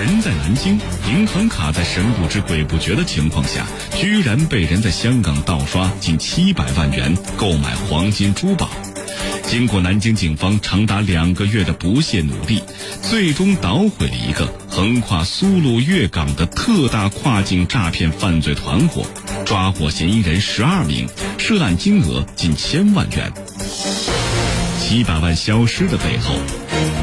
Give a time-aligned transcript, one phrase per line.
[0.00, 0.80] 人在南京，
[1.10, 8.70] 银行卡在神不知鬼不觉的情况下，居然被人在香港盗刷近七百万元购买黄金珠宝。
[9.42, 12.62] 经过南京警方长达两个月的不懈努力，
[13.02, 19.04] 最终捣毁了一个横跨苏鲁粤港的特大跨境诈骗犯罪团伙，
[19.44, 21.06] 抓获嫌疑人十二名，
[21.36, 23.30] 涉案金额近千万元。
[24.80, 26.34] 七百万消失的背后，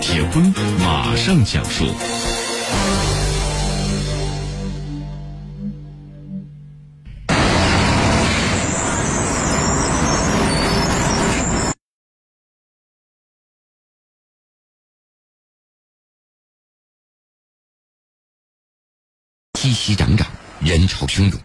[0.00, 1.94] 铁坤马上讲述。
[19.68, 20.24] 熙熙攘攘，
[20.62, 21.38] 人潮汹涌。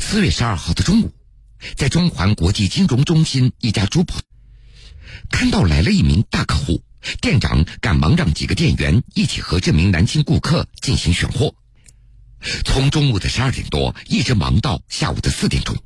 [0.00, 1.12] 四月十二号的中午，
[1.76, 4.16] 在中环国际金融中心一家珠宝，
[5.30, 6.82] 看到来了一名大客户，
[7.20, 11.54] 店长赶忙让几个店员一起和这名男性顾客进行选货。
[12.64, 15.76] 从中午的十二点多一直忙到下午的四点钟，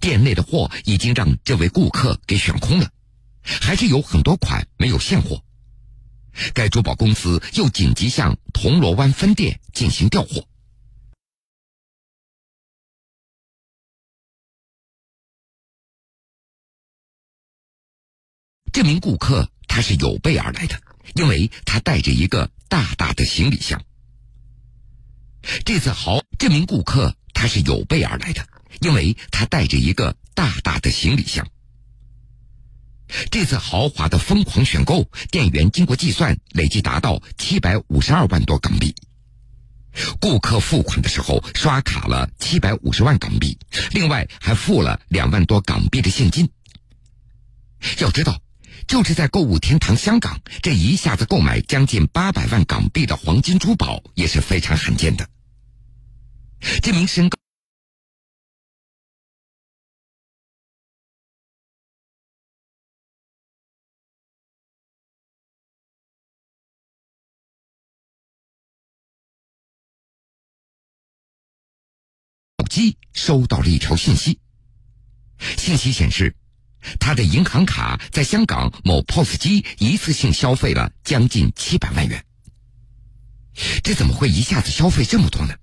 [0.00, 2.88] 店内的货已经让这位顾客给选空了，
[3.42, 5.42] 还是有很多款没有现货。
[6.54, 10.46] 该珠宝公司又紧急向铜锣湾分店进行调货。
[18.72, 20.80] 这名顾客他是有备而来的，
[21.14, 23.84] 因为他带着一个大大的行李箱。
[25.66, 28.48] 这次豪，这名顾客他是有备而来的，
[28.80, 31.51] 因为他带着一个大大的行李箱。
[33.30, 38.94] 这次豪华的疯狂选购，店员经过计算，累计达到七百五十二万多港币。
[40.20, 43.58] 顾客付款的时候刷卡了七百五十万港币，
[43.90, 46.48] 另外还付了两万多港币的现金。
[47.98, 48.40] 要知道，
[48.86, 55.28] 就是在购物天堂香港，这一下子购买将近八百万港币的黄金珠宝也是非常罕见的。
[56.80, 57.41] 这名身高。
[72.82, 74.40] 机收到了一条信息，
[75.56, 76.34] 信息显示，
[76.98, 82.24] 他的银行卡在香港某 POS 机一次性消费了将近七百万元。
[83.84, 85.54] 这怎么会一下子消费这么多呢？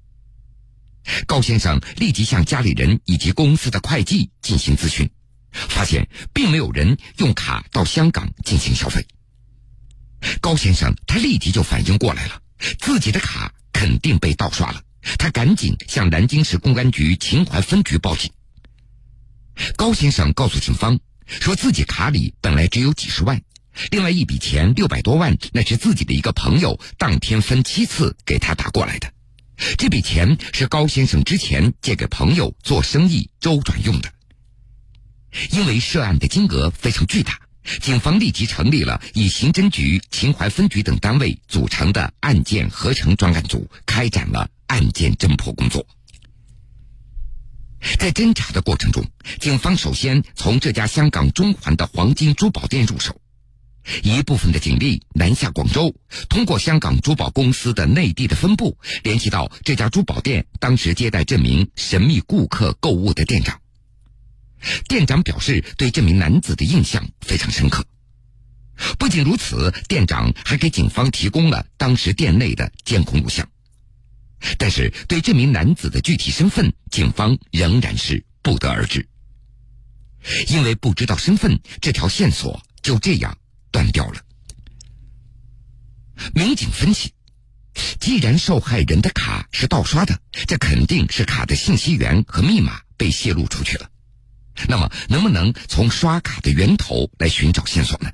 [1.28, 5.09] 高先生立即向家里人以及公司的会计进行咨询，
[5.51, 9.06] 发现并没有人用卡到香港进行消费。
[10.40, 12.41] 高先生他立即就反应过来了，
[12.80, 14.81] 自己的卡肯定被盗刷了。
[15.17, 18.31] 他赶紧向南京市公安局秦淮分局报警。
[19.75, 23.41] 高先生告诉警方，说自己卡里本来只有几十万，
[23.91, 29.11] 另外一笔钱六百多万，那是自己的一个朋友当天分七次给他打过来的。
[29.77, 34.11] 这笔钱是高先生之前借给朋友做生意周转用的。
[35.51, 37.39] 因为涉案的金额非常巨大，
[37.81, 44.49] 警方立即成立了以刑侦局、秦淮分局等单位组成的案件合成专案组，开展了。
[44.69, 45.84] 案件侦破工作，
[47.97, 49.03] 在侦查的过程中，
[49.40, 53.19] 警方首先从这家香港中环的黄金珠宝店入手，
[54.03, 55.96] 一部分的警力南下广州，
[56.30, 63.59] 通过香港珠宝公司的内地的分部联系到这家珠宝店当时接待这名神秘顾客购物的店长。
[64.88, 67.84] 店长表示对这名男子的印象非常深刻。
[69.00, 73.50] 不仅如此，店长还给警方提供了当时店内的监控录像。
[74.57, 79.07] 但是，对这名男子的具体身份，警方仍然是不得而知。
[80.47, 83.38] 因为不知道身份，这条线索就这样
[83.72, 84.22] 断掉了。
[86.33, 87.13] 民警分析，
[88.00, 93.89] 既然受害人的卡是盗刷的，这肯定是卡的信息源和密码被泄露出去了。
[94.67, 98.11] 那么，能不能从刷卡的源头来寻找线索呢？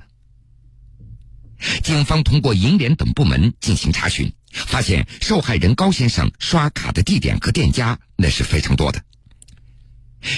[1.82, 4.32] 警方通过银联等部门进行查询。
[4.52, 9.02] 发现受害人高先生刷卡的地点和店家那是非常多的，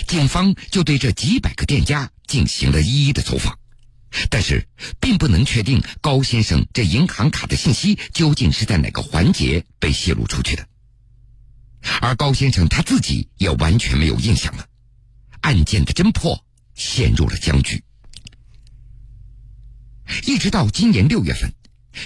[0.06, 3.58] 警方就对这几百个店家进行了一一的走访，
[4.28, 4.66] 但是
[5.00, 10.66] 并不能确定高先生这银行卡的信息究竟是在哪个环节被泄露出去的，
[12.00, 14.66] 而高先生他自己也完全没有印象了，
[15.42, 16.44] 案件的侦破
[16.74, 17.84] 陷入了僵局，
[20.26, 21.52] 一直到今年六月份。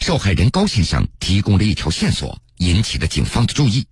[0.00, 3.86] 受害人高先生提供了一条线索，引起了警方的注意。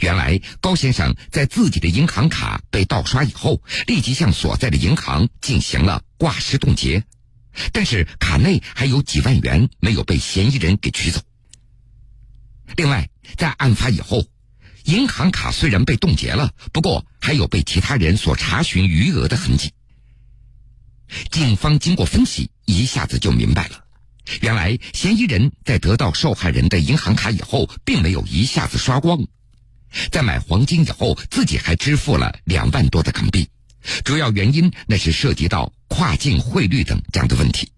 [0.00, 7.04] 原来，高先生在自己的银行卡被盗刷以后，立即向所在的银行进行了挂失冻结，
[7.72, 11.20] 但是卡内还有几万元没有被嫌疑人给取走。
[12.76, 14.26] 另外，在案发以后，
[14.84, 19.72] 银行卡虽然被冻结了，不过还有被其他人所查询余额的痕迹。
[21.30, 23.84] 警方经过分析，一下子就明白了，
[24.40, 29.26] 原来嫌疑人在得到受害人的银行卡以后，并没有一下子刷光，
[30.10, 33.48] 在买黄金以后，自己还支付了两万多的港币。
[34.04, 37.70] 主要原因那是涉及到跨境汇率等这样的问题。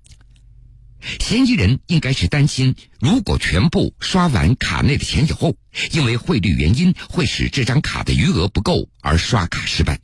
[1.19, 5.57] 嫌疑人应该是担心，如果全部刷完卡内的钱以后，
[5.93, 9.99] 因为汇率原因会使这张卡的余额不够而刷卡失败。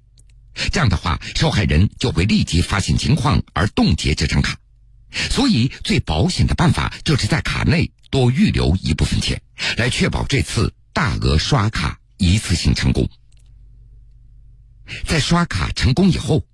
[0.72, 4.56] 这样的话，受害人就会立即发现情况而冻结这张卡。
[5.30, 9.40] 所以，最保险的办法就是在卡内多预留一部分钱，
[9.76, 13.08] 来确保这次大额刷卡一次性成功。
[15.04, 16.44] 在刷卡成功以后。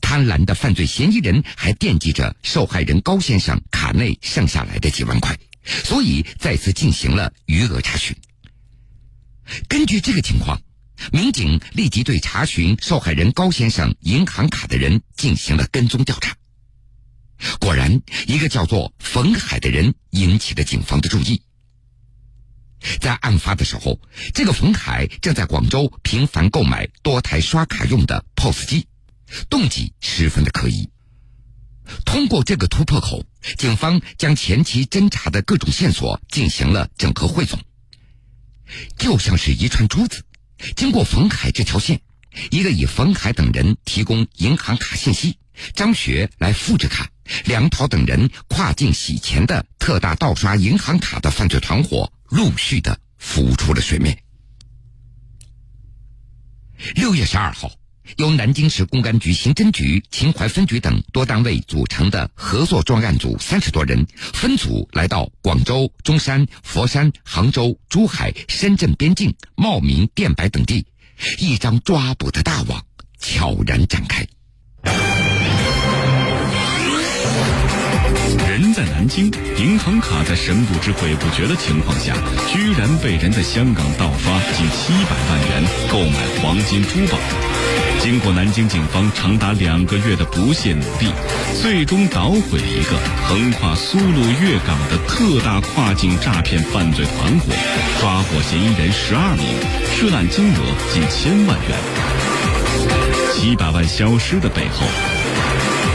[0.00, 5.38] 贪婪的犯罪嫌疑人还惦记着受害人高先生卡内剩下来的几万块，
[5.84, 8.12] 所以再次进行了余额查询。
[9.68, 10.60] 根据这个情况，
[11.12, 16.34] 民警立即对查询受害人高先生银行卡的人进行了跟踪调查。
[17.60, 21.42] 果然，一个叫做冯海的人引起了警方的注意。
[23.00, 24.00] 在案发的时候，
[24.34, 28.86] 这个冯海正在广州频繁购买多台刷卡用的 POS 机。
[29.50, 30.88] 动机十分的可疑。
[32.04, 33.24] 通过这个突破口，
[33.58, 37.58] 警方将前期侦查的各种线索进行了整合汇总，
[38.96, 40.22] 就像是一串珠子。
[40.76, 42.00] 经过冯海这条线，
[42.52, 45.38] 一个以冯海等人提供银行卡信息，
[45.74, 47.08] 张学来复制卡，
[47.44, 54.16] 梁涛等人跨境洗钱的特大盗刷银行卡的犯罪团伙，陆续的浮出了水面。
[56.94, 57.70] 六月十二号。
[58.18, 70.86] 由南京市公安局刑侦局、秦淮分局等多单位组成的合作专案组三十多人，分组来到广州、中山、佛山、杭州、珠海、深圳边境、茂名、电白等地，
[71.40, 72.86] 一张抓捕的大网
[73.18, 74.24] 悄然展开。
[79.06, 82.12] 南京，银行卡在神不知鬼不觉的情况下，
[82.48, 87.16] 居然被人在香港盗刷近七百万元购买黄金珠宝。
[88.00, 91.06] 经过南京警方长达两个月的不懈努力，
[91.62, 92.98] 最终捣毁了一个
[93.28, 97.52] 横跨苏鲁粤港的特大跨境诈骗犯罪团伙，
[98.00, 99.46] 抓获嫌疑人十二名，
[99.94, 100.58] 涉案金额
[100.92, 101.78] 近千万元。
[103.32, 104.84] 七百万消失的背后，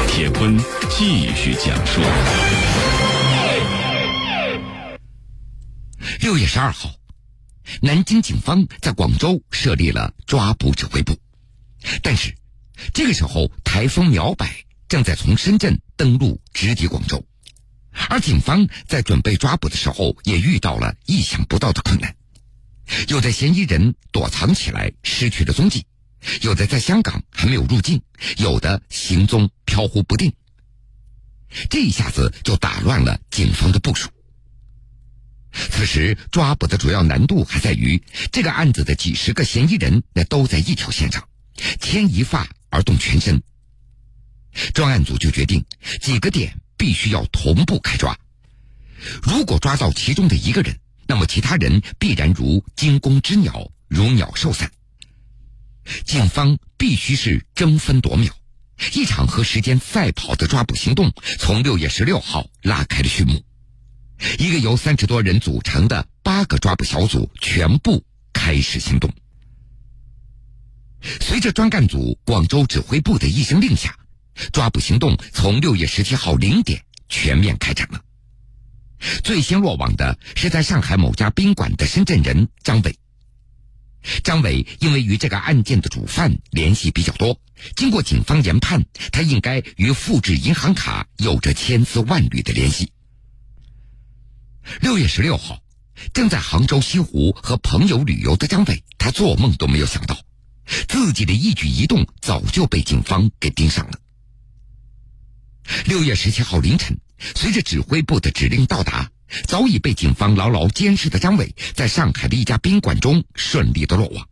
[0.07, 0.57] 铁坤
[0.89, 1.99] 继续讲述。
[6.21, 6.93] 六月十二号，
[7.81, 11.17] 南京警方在广州设立了抓捕指挥部。
[12.03, 12.35] 但是，
[12.93, 17.25] 这个时候台风苗百正在从深圳登陆，直抵广州，
[18.07, 22.15] 而警方在准备抓捕的时候，也遇到了意想不到的困难。
[23.07, 25.81] 有的嫌疑人躲藏起来，失去了踪迹；
[26.43, 27.97] 有的在香港还没有入境；
[28.37, 30.31] 有的行踪飘忽不定。
[31.67, 34.07] 这一下子就打乱了警方的部署。
[35.51, 38.01] 此时抓捕的主要难度还在于，
[38.31, 41.27] 这个案子的几十个嫌疑人那都在一条线上。
[41.79, 43.43] 牵一发而动全身，
[44.73, 45.63] 专案组就决定
[45.99, 48.17] 几个点必须要同步开抓。
[49.21, 54.71] 如果抓到其中的一个人，那么其他人必然如惊弓之鸟，如鸟兽散。
[56.05, 58.33] 警方必须是争分夺秒，
[58.93, 63.43] 一场和时间赛跑的抓捕行动从六月十六号拉开了序幕。
[64.39, 69.11] 一个由三十多人组成的八个抓捕小组全部开始行动。
[71.19, 73.97] 随着专案组广州指挥部的一声令下，
[74.53, 78.01] 抓捕行动从六月十七号零点全面开展了。
[79.23, 82.95] 最先落网的是在上海某家宾馆的深圳人张伟。
[84.23, 87.39] 张伟因为与这个案件的主犯联系比较多，
[87.75, 92.91] 经过警方研判，他应该与复制银行卡有着千丝万缕的联系。
[94.81, 95.61] 六月十六号，
[96.13, 100.17] 正在杭州西湖和朋友旅游的张伟，他做梦都没有想到。
[100.87, 103.93] 自己的一举一动早就被警方给盯上了。
[105.85, 106.97] 六月十七号凌晨，
[107.35, 109.11] 随着指挥部的指令到达，
[109.47, 114.27] 早已被警方牢牢监视的张伟，在上海的一家宾馆中顺利的落网。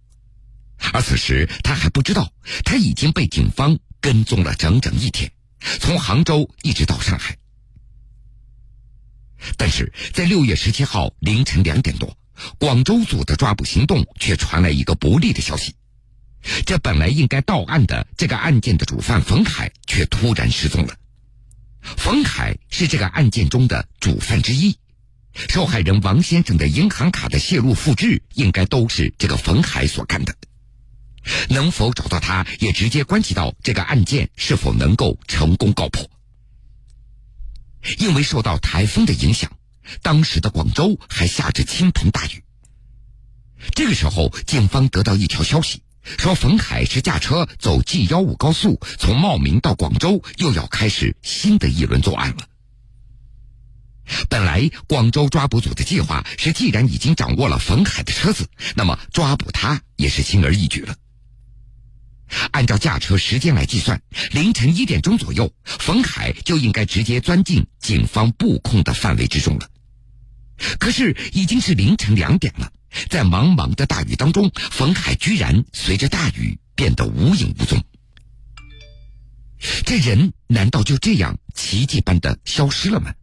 [0.94, 2.32] 而此时他还不知道，
[2.64, 5.32] 他已经被警方跟踪了整整一天，
[5.82, 7.38] 从杭州一直到上海。
[9.58, 12.18] 但是在六月十七号凌晨两点多，
[12.58, 15.76] 广州组的抓捕行动却传来一个不利的消息。
[16.66, 20.96] 这本来应该到案的这个案件的主犯冯凯却突然失踪了。
[21.82, 24.78] 冯凯是这个案件中的主犯之一，
[25.50, 30.36] 受害人王先生的银行卡的泄露复制，应该都是这个冯凯所干的。
[31.50, 36.10] 能否找到他，也直接关系到这个案件是否能够成功告破。
[37.98, 39.52] 因为受到台风的影响，
[40.02, 42.44] 当时的广州还下着倾盆大雨。
[43.76, 45.82] 这个时候，警方得到一条消息，
[46.18, 52.48] 说冯海是驾车走 G 幺五高速，从茂名到广州，又要开始新的一轮作案了。
[54.28, 60.96] 本来广州抓捕组的计划是，既然已经掌握了冯海的车子，那么抓捕他也是轻而易举了。
[62.52, 69.70] 按照驾车时间来计算，凌晨一点钟左右，冯海就应该直接钻进警方布控的范围之中了。
[70.78, 72.72] 可是已经是凌晨两点了，
[73.10, 77.84] 在茫茫的大雨当中，冯海居然随着大雨变得无影无踪。
[79.86, 83.14] 这人难道就这样奇迹般的消失了吗？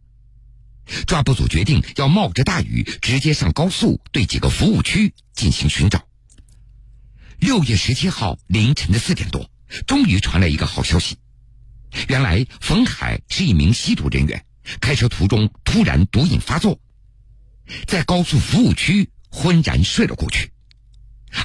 [1.05, 6.06] 抓捕组决定要冒着大雨，直接上高速，对几个服务区进行寻找。
[7.39, 9.49] 六月十七号凌晨的四点多，
[9.85, 11.17] 终于传来一个好消息。
[12.07, 14.43] 原来冯海是一名吸毒人员，
[14.81, 16.79] 开车途中突然毒瘾发作，
[17.85, 20.51] 在高速服务区昏然睡了过去。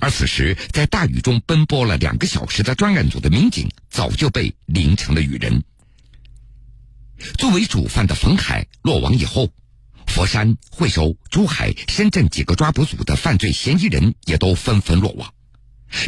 [0.01, 5.63] 而此时在大雨中奔波了两个小时的专案组的民警，早就被淋成了雨人。
[7.37, 9.51] 作为主犯的冯海落网以后，
[10.07, 15.33] 佛山、惠州、珠海、深圳几个抓捕组的犯罪嫌疑人也都纷纷落网。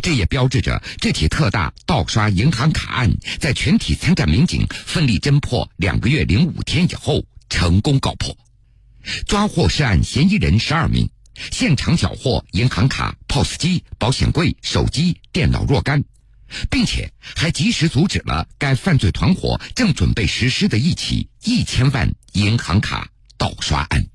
[0.03, 8.37] 这也标志着这起特大盗刷银行卡案，在全体参战民警奋力侦破两个月零五天以后，成功告破，
[9.27, 11.09] 抓获涉案嫌疑人十二名，
[11.53, 16.03] 现场缴获银行卡、POS 机、保险柜、手机、电脑若干，
[16.71, 24.07] 并且还及时阻止了该犯罪团伙正准备实施的一起一千万银行卡盗刷案。